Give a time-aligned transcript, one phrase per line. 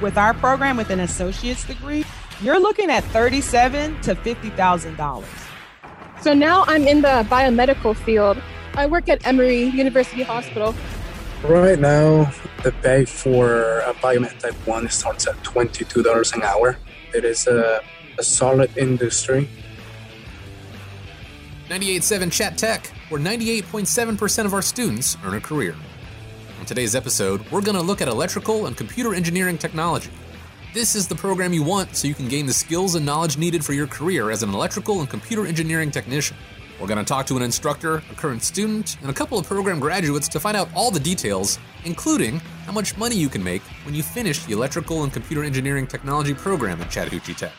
[0.00, 2.04] with our program with an associate's degree,
[2.40, 5.28] you're looking at thirty-seven to fifty thousand dollars.
[6.20, 8.38] So now I'm in the biomedical field.
[8.74, 10.74] I work at Emory University Hospital.
[11.42, 12.32] Right now,
[12.62, 16.78] the pay for a biomed type 1 starts at $22 an hour.
[17.14, 17.80] It is a,
[18.18, 19.48] a solid industry.
[21.68, 25.74] 98.7 Chat Tech, where 98.7% of our students earn a career.
[26.66, 30.10] On today's episode, we're going to look at electrical and computer engineering technology.
[30.74, 33.64] This is the program you want so you can gain the skills and knowledge needed
[33.64, 36.36] for your career as an electrical and computer engineering technician.
[36.80, 39.78] We're going to talk to an instructor, a current student, and a couple of program
[39.78, 43.94] graduates to find out all the details, including how much money you can make when
[43.94, 47.52] you finish the electrical and computer engineering technology program at Chattahoochee Tech.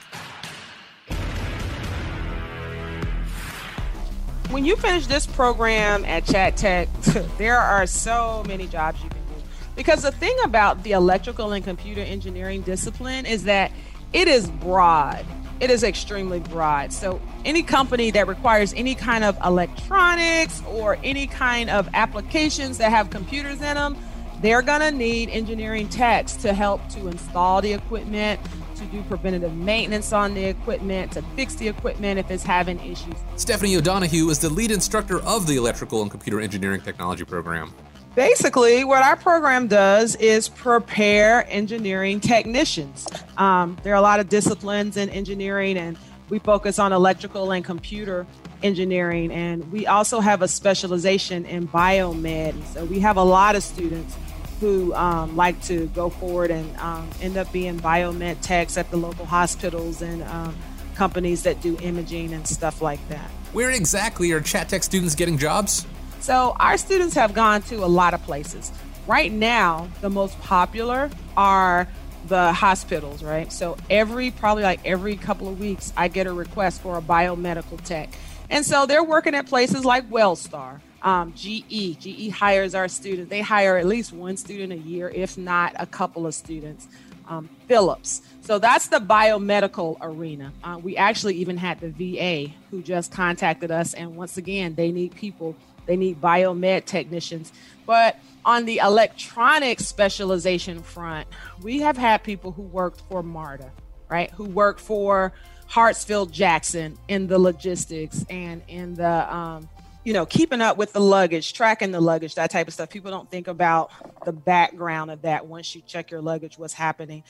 [4.49, 6.87] When you finish this program at Chat Tech,
[7.37, 9.43] there are so many jobs you can do.
[9.75, 13.73] because the thing about the electrical and computer engineering discipline is that
[14.13, 15.25] it is broad.
[15.59, 16.93] It is extremely broad.
[16.93, 22.91] So, any company that requires any kind of electronics or any kind of applications that
[22.91, 23.97] have computers in them,
[24.41, 28.39] they're going to need engineering techs to help to install the equipment,
[28.77, 33.15] to do preventative maintenance on the equipment, to fix the equipment if it's having issues.
[33.35, 37.73] Stephanie O'Donohue is the lead instructor of the Electrical and Computer Engineering Technology program.
[38.15, 43.07] Basically, what our program does is prepare engineering technicians.
[43.37, 45.97] Um, there are a lot of disciplines in engineering, and
[46.29, 48.25] we focus on electrical and computer
[48.63, 49.31] engineering.
[49.31, 52.65] And we also have a specialization in biomed.
[52.73, 54.15] So we have a lot of students
[54.59, 58.97] who um, like to go forward and um, end up being biomed techs at the
[58.97, 60.55] local hospitals and um,
[60.95, 63.29] companies that do imaging and stuff like that.
[63.53, 65.85] Where exactly are Chat Tech students getting jobs?
[66.19, 68.71] So our students have gone to a lot of places.
[69.05, 71.87] Right now, the most popular are
[72.27, 73.51] the hospitals, right?
[73.51, 77.81] So every probably like every couple of weeks, I get a request for a biomedical
[77.83, 78.09] tech.
[78.49, 81.97] And so they're working at places like Wellstar, um, GE.
[81.99, 83.29] GE hires our students.
[83.29, 86.87] They hire at least one student a year, if not a couple of students.
[87.29, 88.21] Um, Philips.
[88.39, 90.53] So that's the biomedical arena.
[90.63, 94.93] Uh, we actually even had the VA who just contacted us, and once again, they
[94.93, 95.53] need people
[95.87, 97.51] they need biomed technicians.
[97.85, 101.27] But on the electronic specialization front,
[101.63, 103.71] we have had people who worked for MARTA,
[104.09, 104.29] right?
[104.31, 105.33] Who worked for
[105.69, 109.67] Hartsfield Jackson in the logistics and in the, um,
[110.07, 112.89] you know, keeping up with the luggage, tracking the luggage, that type of stuff.
[112.89, 113.91] People don't think about
[114.23, 117.25] the background of that once you check your luggage, what's happening.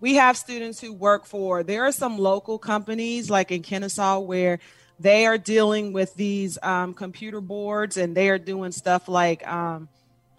[0.00, 4.60] We have students who work for, there are some local companies like in Kennesaw where
[4.98, 9.90] they are dealing with these um, computer boards and they are doing stuff like um,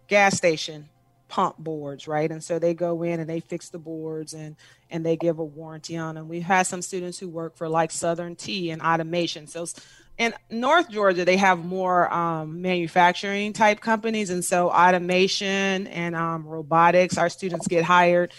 [0.07, 0.89] gas station
[1.27, 4.55] pump boards right and so they go in and they fix the boards and
[4.91, 7.89] and they give a warranty on them we've had some students who work for like
[7.89, 9.65] southern t and automation so
[10.17, 16.45] in north georgia they have more um, manufacturing type companies and so automation and um,
[16.45, 18.31] robotics our students get hired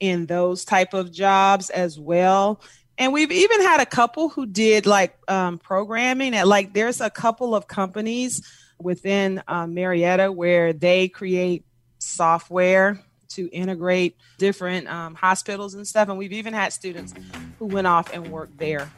[0.00, 2.60] in those type of jobs as well.
[2.98, 7.10] And we've even had a couple who did like um, programming at like there's a
[7.10, 8.46] couple of companies
[8.80, 11.64] within um, marietta where they create
[11.98, 17.12] software to integrate different um, hospitals and stuff and we've even had students
[17.58, 18.90] who went off and worked there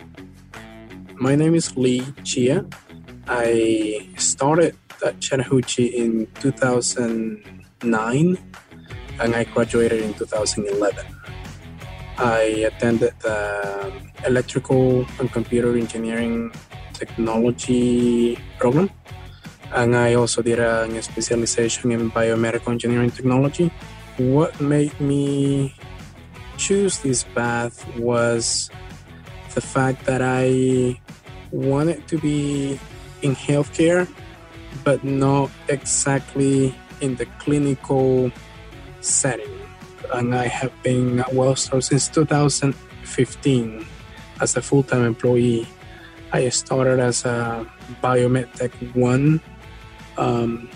[1.21, 2.65] my name is lee chia
[3.27, 8.39] i started at chattahoochee in 2009
[9.21, 11.05] and i graduated in 2011
[12.19, 13.93] I attended the
[14.27, 16.51] electrical and computer engineering
[16.93, 18.91] technology program.
[19.71, 23.71] And I also did a specialization in biomedical engineering technology.
[24.17, 25.77] What made me
[26.57, 28.69] choose this path was
[29.55, 30.99] the fact that I
[31.51, 32.81] wanted to be
[33.23, 34.09] in healthcare,
[34.85, 38.31] but not exactly in the clinical
[39.01, 39.59] setting
[40.13, 43.87] and I have been at Wellstar since 2015
[44.41, 45.67] as a full-time employee.
[46.33, 47.67] I started as a
[48.03, 49.41] Biomed Tech 1,
[50.17, 50.71] um,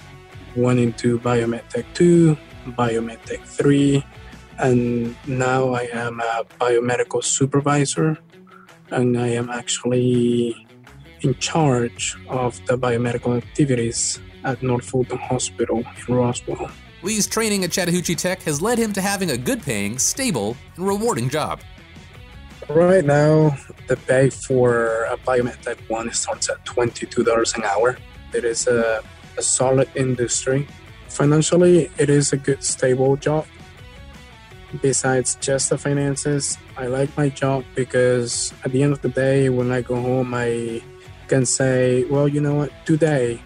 [0.56, 2.36] went into Biomed Tech 2,
[2.68, 4.04] Biomed Tech 3,
[4.58, 8.18] and now I am a biomedical supervisor
[8.92, 10.66] and I am actually
[11.22, 16.70] in charge of the biomedical activities at North Fulton Hospital in Roswell.
[17.02, 20.86] Lee's training at Chattahoochee Tech has led him to having a good paying, stable, and
[20.86, 21.60] rewarding job.
[22.68, 23.56] Right now,
[23.88, 27.98] the pay for a biomed type 1 starts at $22 an hour.
[28.32, 29.02] It is a,
[29.36, 30.68] a solid industry.
[31.08, 33.46] Financially, it is a good, stable job.
[34.80, 39.48] Besides just the finances, I like my job because at the end of the day,
[39.48, 40.82] when I go home, I
[41.28, 43.42] can say, well, you know what, today,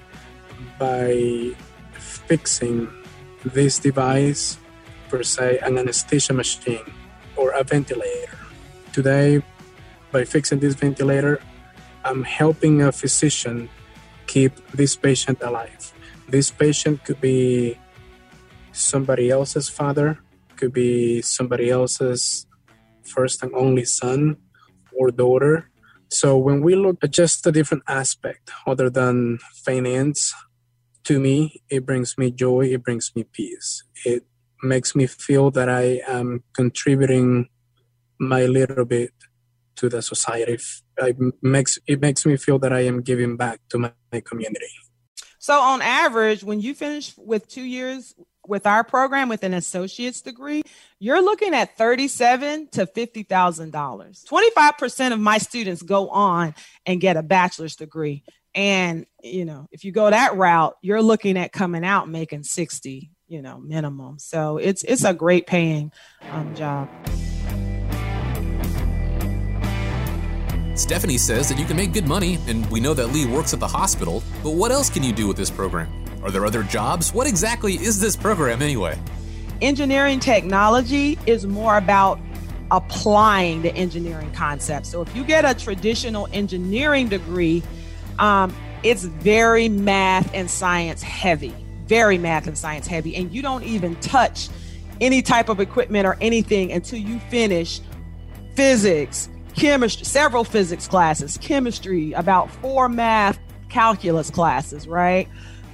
[0.78, 1.50] by
[1.92, 2.88] fixing
[3.44, 4.58] this device,
[5.08, 6.84] per se, an anesthesia machine
[7.36, 8.38] or a ventilator,
[8.92, 9.42] today,
[10.12, 11.40] by fixing this ventilator,
[12.04, 13.68] I'm helping a physician
[14.26, 15.92] keep this patient alive.
[16.28, 17.78] This patient could be
[18.72, 20.18] somebody else's father,
[20.56, 22.46] could be somebody else's
[23.04, 24.36] first and only son
[24.98, 25.70] or daughter.
[26.10, 30.34] So when we look at just a different aspect other than finance,
[31.04, 33.84] to me, it brings me joy, it brings me peace.
[34.04, 34.24] It
[34.62, 37.48] makes me feel that I am contributing
[38.18, 39.12] my little bit
[39.76, 40.58] to the society.
[40.98, 44.70] It makes, it makes me feel that I am giving back to my, my community.
[45.38, 48.14] So, on average, when you finish with two years
[48.48, 50.62] with our program with an associate's degree,
[50.98, 54.24] you're looking at thirty-seven to fifty thousand dollars.
[54.28, 56.54] Twenty-five percent of my students go on
[56.84, 58.22] and get a bachelor's degree,
[58.54, 63.10] and you know, if you go that route, you're looking at coming out making sixty,
[63.28, 64.18] you know, minimum.
[64.18, 65.92] So it's it's a great paying
[66.30, 66.88] um, job.
[70.74, 73.60] Stephanie says that you can make good money, and we know that Lee works at
[73.60, 75.90] the hospital, but what else can you do with this program?
[76.26, 77.14] Are there other jobs?
[77.14, 78.98] What exactly is this program anyway?
[79.62, 82.18] Engineering technology is more about
[82.72, 84.86] applying the engineering concept.
[84.86, 87.62] So if you get a traditional engineering degree,
[88.18, 88.52] um,
[88.82, 91.54] it's very math and science heavy,
[91.86, 94.48] very math and science heavy, and you don't even touch
[95.00, 97.80] any type of equipment or anything until you finish
[98.56, 103.38] physics, chemistry, several physics classes, chemistry, about four math
[103.68, 105.28] calculus classes, right?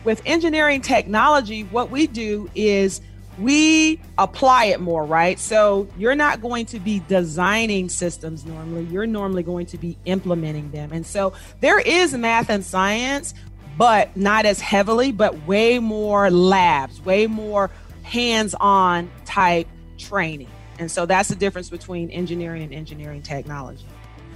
[0.04, 3.00] With engineering technology, what we do is
[3.38, 5.38] we apply it more, right?
[5.38, 10.70] So you're not going to be designing systems normally, you're normally going to be implementing
[10.70, 10.92] them.
[10.92, 13.34] And so there is math and science,
[13.78, 17.70] but not as heavily, but way more labs, way more
[18.02, 19.68] hands on type
[19.98, 20.48] training.
[20.78, 23.86] And so that's the difference between engineering and engineering technology.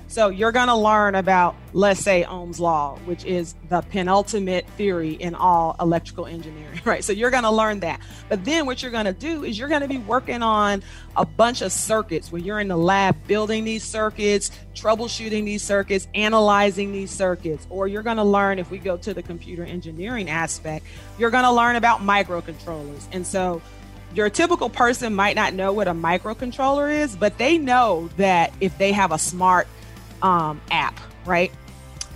[0.09, 5.15] So you're going to learn about, let's say, Ohm's law, which is the penultimate theory
[5.15, 7.03] in all electrical engineering, right?
[7.03, 8.01] So you're going to learn that.
[8.29, 10.83] But then what you're going to do is you're going to be working on
[11.17, 16.07] a bunch of circuits where you're in the lab building these circuits, troubleshooting these circuits,
[16.15, 17.67] analyzing these circuits.
[17.69, 20.87] Or you're going to learn, if we go to the computer engineering aspect,
[21.19, 23.07] you're going to learn about microcontrollers.
[23.11, 23.61] And so
[24.15, 28.79] your typical person might not know what a microcontroller is, but they know that if
[28.79, 29.67] they have a smart
[30.27, 31.53] um, app, right?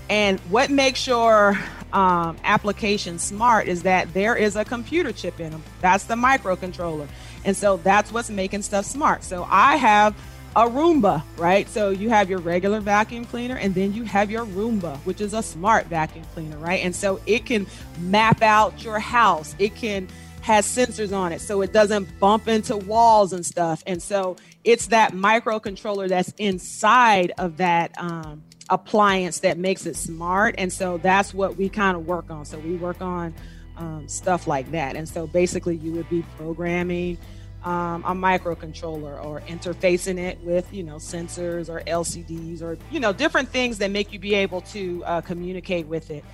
[0.09, 1.57] And what makes your
[1.93, 5.62] um, application smart is that there is a computer chip in them.
[5.81, 7.07] That's the microcontroller.
[7.45, 9.23] And so that's what's making stuff smart.
[9.23, 10.17] So I have
[10.57, 11.69] a Roomba, right?
[11.69, 15.33] So you have your regular vacuum cleaner and then you have your Roomba, which is
[15.33, 16.85] a smart vacuum cleaner, right?
[16.85, 17.69] And so it can
[18.01, 19.55] map out your house.
[19.61, 20.09] It can
[20.42, 23.82] has sensors on it so it doesn't bump into walls and stuff.
[23.87, 30.54] And so it's that microcontroller that's inside of that um, appliance that makes it smart.
[30.58, 32.44] And so that's what we kind of work on.
[32.44, 33.34] So we work on
[33.76, 34.96] um, stuff like that.
[34.96, 37.19] And so basically, you would be programming.
[37.62, 43.12] Um, a microcontroller or interfacing it with you know sensors or lcds or you know
[43.12, 46.25] different things that make you be able to uh, communicate with it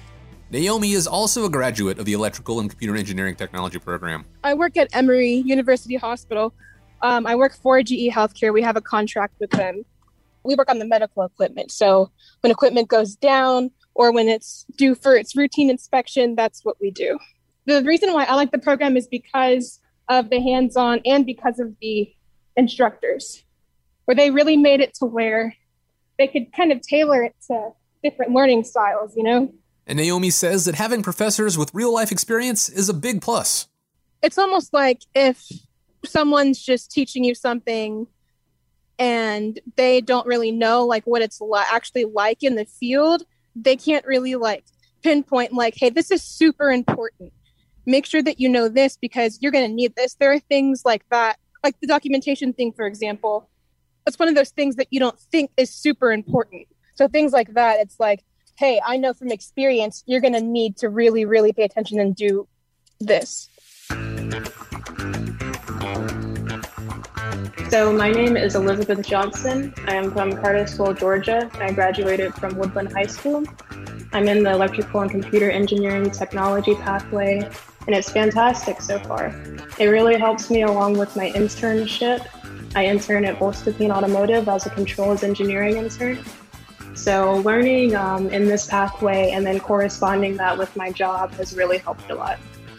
[0.50, 4.24] Naomi is also a graduate of the Electrical and Computer Engineering Technology program.
[4.44, 6.54] I work at Emory University Hospital.
[7.02, 8.52] Um, I work for GE Healthcare.
[8.52, 9.84] We have a contract with them.
[10.44, 11.72] We work on the medical equipment.
[11.72, 16.76] So when equipment goes down or when it's due for its routine inspection, that's what
[16.80, 17.18] we do.
[17.64, 21.58] The reason why I like the program is because of the hands on and because
[21.58, 22.08] of the
[22.56, 23.42] instructors,
[24.04, 25.56] where they really made it to where
[26.18, 27.70] they could kind of tailor it to
[28.04, 29.52] different learning styles, you know?
[29.87, 33.69] And Naomi says that having professors with real life experience is a big plus.
[34.23, 35.47] It's almost like if
[36.05, 38.07] someone's just teaching you something
[38.99, 43.23] and they don't really know like what it's li- actually like in the field,
[43.55, 44.64] they can't really like
[45.02, 47.33] pinpoint like, hey, this is super important.
[47.85, 50.14] Make sure that you know this because you're going to need this.
[50.14, 53.49] There are things like that, like the documentation thing, for example.
[54.07, 56.66] It's one of those things that you don't think is super important.
[56.95, 58.25] So things like that, it's like,
[58.56, 62.16] hey, I know from experience you're going to need to really, really pay attention and
[62.16, 62.48] do
[62.98, 63.48] this.
[67.68, 69.75] So, my name is Elizabeth Johnson.
[69.86, 71.50] I am from Cartersville, Georgia.
[71.54, 73.44] I graduated from Woodland High School.
[74.12, 77.38] I'm in the electrical and computer engineering technology pathway,
[77.86, 79.34] and it's fantastic so far.
[79.78, 82.26] It really helps me along with my internship
[82.76, 86.18] I intern at Volkswagen Automotive as a controls engineering intern.
[86.96, 91.78] So learning um, in this pathway and then corresponding that with my job has really
[91.78, 92.38] helped a lot.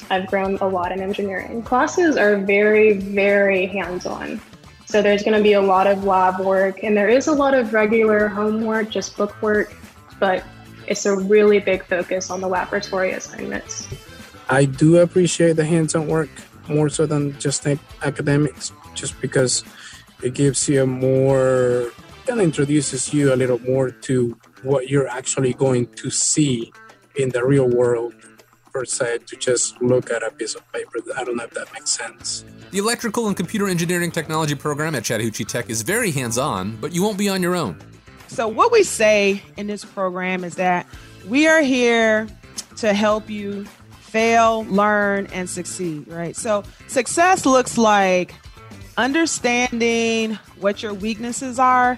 [0.10, 1.62] I've grown a lot in engineering.
[1.62, 4.42] Classes are very, very hands-on.
[4.86, 7.54] So there's going to be a lot of lab work and there is a lot
[7.54, 9.74] of regular homework, just book work,
[10.20, 10.44] but
[10.88, 13.88] it's a really big focus on the laboratory assignments.
[14.50, 16.30] I do appreciate the hands-on work
[16.68, 17.68] more so than just
[18.02, 19.64] academics, just because
[20.24, 21.92] it gives you a more
[22.28, 26.74] kind of introduces you a little more to what you're actually going to see
[27.16, 28.14] in the real world
[28.74, 31.00] per se to just look at a piece of paper.
[31.16, 32.44] I don't know if that makes sense.
[32.72, 36.94] The electrical and computer engineering technology program at Chattahoochee Tech is very hands on, but
[36.94, 37.80] you won't be on your own.
[38.28, 40.86] So, what we say in this program is that
[41.30, 42.28] we are here
[42.76, 43.64] to help you
[44.02, 46.36] fail, learn, and succeed, right?
[46.36, 48.36] So, success looks like
[48.98, 51.98] understanding what your weaknesses are,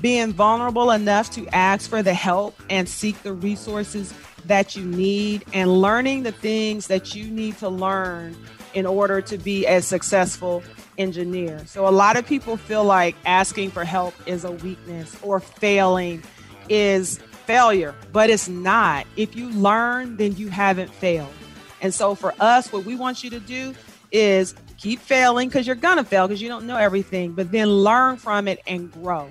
[0.00, 4.12] being vulnerable enough to ask for the help and seek the resources
[4.44, 8.36] that you need, and learning the things that you need to learn
[8.74, 10.62] in order to be a successful
[10.98, 11.62] engineer.
[11.66, 16.22] So, a lot of people feel like asking for help is a weakness or failing
[16.68, 19.06] is failure, but it's not.
[19.16, 21.32] If you learn, then you haven't failed.
[21.80, 23.74] And so, for us, what we want you to do
[24.12, 27.68] is keep failing because you're going to fail because you don't know everything, but then
[27.68, 29.28] learn from it and grow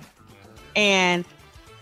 [0.76, 1.24] and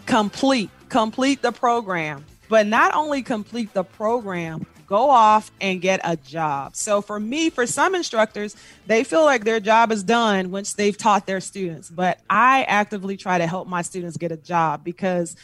[0.06, 2.24] complete complete the program.
[2.48, 6.76] But not only complete the program go off and get a job.
[6.76, 8.54] So for me for some instructors
[8.86, 11.90] they feel like their job is done once they've taught their students.
[11.90, 15.36] But i actively try to help my students get a job because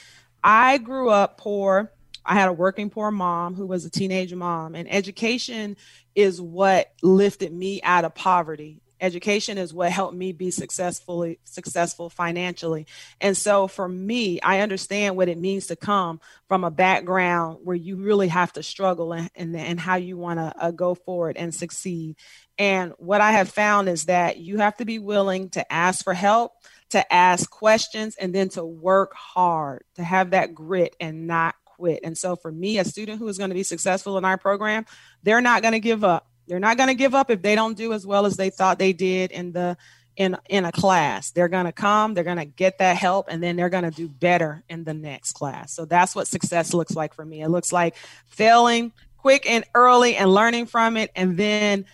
[0.43, 1.93] i grew up poor.
[2.25, 5.77] I had a working poor mom who was a teenage mom and education
[6.15, 12.11] is what lifted me out of poverty education is what helped me be successfully successful
[12.11, 12.87] financially.
[13.21, 17.77] And so for me i understand what it means to come from a background where
[17.77, 21.37] you really have to struggle and and, and how you want to uh, go forward
[21.37, 22.17] and succeed.
[22.59, 26.15] And what i have found is that you have to be willing to ask for
[26.15, 26.53] help
[26.91, 32.01] to ask questions and then to work hard to have that grit and not quit.
[32.03, 34.85] And so for me a student who is going to be successful in our program
[35.23, 37.77] they're not going to give up they're not going to give up if they don't
[37.77, 39.77] do as well as they thought they did in the
[40.17, 41.31] in in a class.
[41.31, 43.93] They're going to come, they're going to get that help and then they're going to
[43.93, 45.73] do better in the next class.
[45.73, 47.41] So that's what success looks like for me.
[47.41, 47.95] It looks like
[48.27, 51.87] failing quick and early and learning from it and then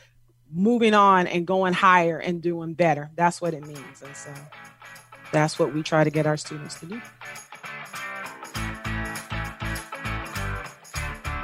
[0.51, 3.11] moving on and going higher and doing better.
[3.15, 4.01] That's what it means.
[4.03, 4.33] And so
[5.33, 7.03] that's what we try to get our students to do.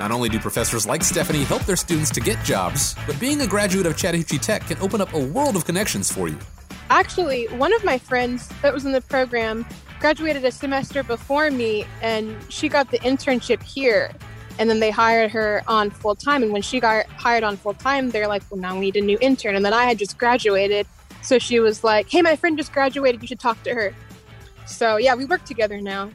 [0.03, 3.47] Not only do professors like Stephanie help their students to get jobs, but being a
[3.47, 6.37] graduate of Chattahoochee Tech can open up a world of connections for you.
[6.91, 9.65] Actually, one of my friends that was in the program
[10.01, 14.11] graduated a semester before me, and she got the internship here.
[14.59, 16.43] And then they hired her on full time.
[16.43, 19.01] And when she got hired on full time, they're like, well, now we need a
[19.01, 19.55] new intern.
[19.55, 20.85] And then I had just graduated.
[21.23, 23.23] So she was like, hey, my friend just graduated.
[23.23, 23.95] You should talk to her.
[24.67, 26.11] So yeah, we work together now.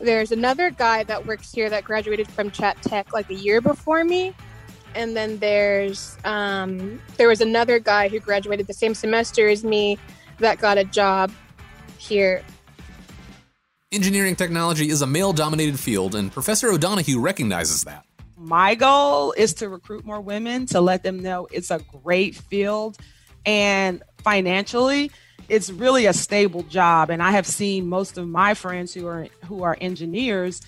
[0.00, 4.02] There's another guy that works here that graduated from Chat Tech like a year before
[4.04, 4.34] me.
[4.94, 9.98] And then there's um, there was another guy who graduated the same semester as me
[10.38, 11.30] that got a job
[11.98, 12.42] here.
[13.92, 18.04] Engineering technology is a male dominated field, and Professor O'Donohue recognizes that.
[18.36, 22.96] My goal is to recruit more women to let them know it's a great field
[23.44, 25.10] and financially
[25.48, 27.10] it's really a stable job.
[27.10, 30.60] And i have seen most of my friends who are who are engineers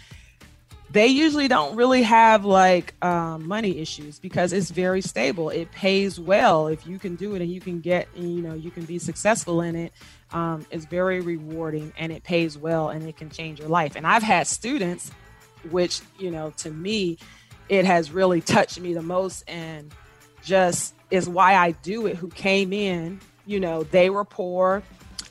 [0.91, 5.49] they usually don't really have like um, money issues because it's very stable.
[5.49, 6.67] It pays well.
[6.67, 9.63] If you can do it and you can get you know you can be successful
[9.63, 9.93] in it
[10.33, 13.97] um, it's very rewarding and it pays well and it can change your life.
[13.97, 15.11] And i've had students
[15.71, 17.19] which you know to me
[17.69, 19.93] it has really touched me the most and
[20.43, 24.83] just is why i do it who came in you know, they were poor.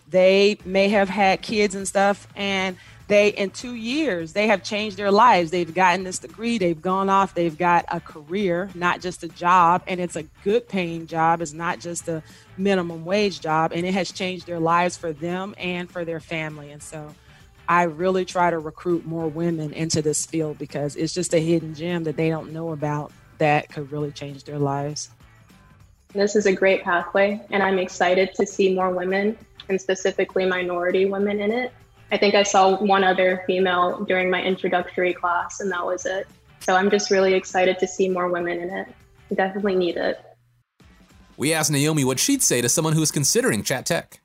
[0.10, 2.28] They may have had kids and stuff.
[2.36, 2.78] And
[3.08, 5.52] they, in two years, they have changed their lives.
[5.52, 6.58] They've gotten this degree.
[6.58, 7.34] They've gone off.
[7.34, 9.84] They've got a career, not just a job.
[9.88, 11.42] And it's a good paying job.
[11.42, 12.24] It's not just a
[12.58, 13.74] minimum wage job.
[13.74, 16.72] And it has changed their lives for them and for their family.
[16.72, 17.14] And so,
[17.68, 21.74] I really try to recruit more women into this field because it's just a hidden
[21.74, 25.10] gem that they don't know about that could really change their lives.
[26.14, 29.38] This is a great pathway, and I'm excited to see more women
[29.70, 31.72] and specifically minority women in it.
[32.12, 36.28] I think I saw one other female during my introductory class, and that was it.
[36.60, 38.88] So I'm just really excited to see more women in it.
[39.30, 40.20] We definitely need it.
[41.38, 44.20] We asked Naomi what she'd say to someone who is considering Chat Tech.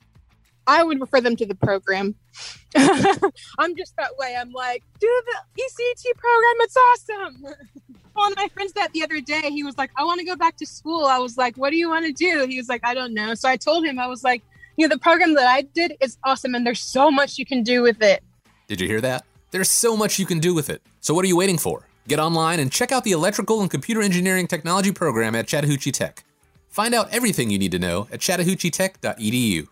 [0.66, 2.16] I would refer them to the program.
[2.76, 4.36] I'm just that way.
[4.36, 6.54] I'm like, do the ECT program.
[6.58, 7.46] It's awesome.
[8.16, 10.37] One of my friends that the other day, he was like, I want to go
[10.37, 11.04] back to school.
[11.04, 12.46] I was like, what do you want to do?
[12.49, 13.35] He was like, I don't know.
[13.35, 14.42] So I told him, I was like,
[14.78, 17.62] you know, the program that I did is awesome and there's so much you can
[17.62, 18.23] do with it.
[18.68, 19.26] Did you hear that?
[19.50, 20.80] There's so much you can do with it.
[21.00, 21.87] So what are you waiting for?
[22.08, 26.25] Get online and check out the Electrical and Computer Engineering Technology program at Chattahoochee Tech.
[26.70, 29.68] Find out everything you need to know at chattahoocheetech.edu.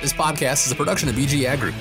[0.00, 1.74] This podcast is a production of BG Ad Group.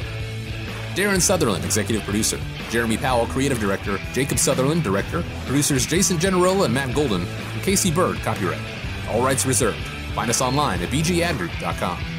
[0.96, 2.40] Darren Sutherland, executive producer.
[2.72, 4.00] Jeremy Powell, creative director.
[4.12, 5.24] Jacob Sutherland, director.
[5.46, 7.22] Producers Jason Generola and Matt Golden.
[7.22, 8.62] And Casey Bird, copyright.
[9.10, 9.78] All rights reserved.
[10.16, 12.17] Find us online at bgadgroup.com.